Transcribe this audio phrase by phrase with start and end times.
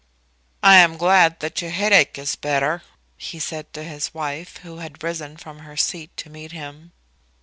[0.63, 2.81] "I am glad that your headache is better,"
[3.17, 6.91] he said to his wife, who had risen from her seat to meet him.